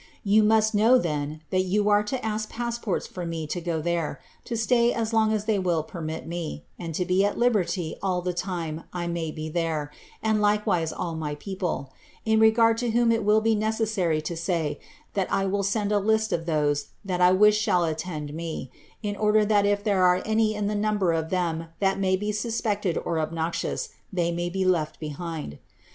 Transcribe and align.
'* 0.17 0.23
You 0.33 0.41
muet 0.41 0.73
know, 0.73 0.97
then, 0.97 1.43
that 1.51 1.61
you 1.61 1.87
are 1.87 2.01
to 2.01 2.25
ask 2.25 2.49
passports 2.49 3.05
for 3.05 3.23
me 3.23 3.45
to 3.45 3.61
go 3.61 3.79
there, 3.83 4.19
lo 4.49 4.57
stay 4.57 4.99
ns 4.99 5.13
long 5.13 5.31
ns 5.31 5.45
they 5.45 5.59
will 5.59 5.83
permit 5.83 6.25
me, 6.25 6.65
and 6.79 6.95
to 6.95 7.05
be 7.05 7.23
at 7.23 7.37
liberty 7.37 7.95
all 8.01 8.23
the 8.23 8.35
lime 8.47 8.85
I 8.93 9.05
maybe 9.05 9.47
there, 9.47 9.91
and 10.23 10.41
likewise 10.41 10.91
all 10.91 11.13
my 11.13 11.35
people; 11.35 11.93
in 12.25 12.39
regard 12.39 12.79
to 12.79 12.89
whom 12.89 13.11
it 13.11 13.23
will 13.23 13.41
be 13.41 13.53
necessary 13.53 14.23
le 14.27 14.35
nay, 14.47 14.79
that 15.13 15.31
I 15.31 15.45
will 15.45 15.61
send 15.61 15.91
a 15.91 15.99
list 15.99 16.33
of 16.33 16.47
those 16.47 16.87
that 17.05 17.21
I 17.21 17.31
wish 17.31 17.59
shall 17.59 17.83
attend 17.83 18.33
me, 18.33 18.71
in 19.03 19.15
order 19.15 19.45
that 19.45 19.67
if 19.67 19.83
there 19.83 20.03
are 20.03 20.23
any 20.25 20.55
in 20.55 20.65
the 20.65 20.73
number 20.73 21.11
of 21.11 21.29
them 21.29 21.67
that 21.79 21.99
may 21.99 22.15
be 22.15 22.31
suspected 22.31 22.97
or 22.97 23.19
obnoxious, 23.19 23.89
tbef 24.11 24.33
may 24.33 24.49
be 24.49 24.65
left 24.65 24.99
behind. 24.99 25.59